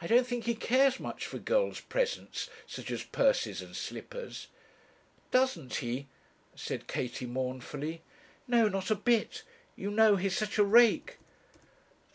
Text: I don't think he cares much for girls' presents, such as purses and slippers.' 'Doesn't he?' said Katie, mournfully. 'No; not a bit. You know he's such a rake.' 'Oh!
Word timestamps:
I 0.00 0.06
don't 0.06 0.26
think 0.26 0.44
he 0.44 0.54
cares 0.54 0.98
much 0.98 1.26
for 1.26 1.36
girls' 1.38 1.80
presents, 1.80 2.48
such 2.66 2.90
as 2.90 3.02
purses 3.02 3.60
and 3.60 3.76
slippers.' 3.76 4.46
'Doesn't 5.30 5.74
he?' 5.84 6.08
said 6.54 6.86
Katie, 6.86 7.26
mournfully. 7.26 8.00
'No; 8.46 8.66
not 8.68 8.90
a 8.90 8.94
bit. 8.94 9.42
You 9.76 9.90
know 9.90 10.16
he's 10.16 10.34
such 10.38 10.56
a 10.56 10.64
rake.' 10.64 11.18
'Oh! 11.20 11.58